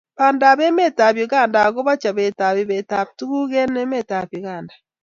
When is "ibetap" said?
2.63-3.07